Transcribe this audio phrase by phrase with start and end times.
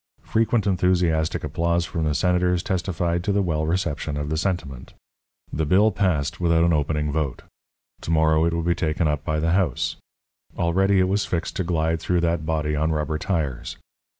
[0.23, 4.95] Frequent enthusiastic applause from the Senators testified to the well reception of the sentiment.
[5.53, 7.43] The bill passed without an opening vote.
[8.01, 9.97] To morrow it would be taken up by the House.
[10.57, 13.77] Already was it fixed to glide through that body on rubber tires.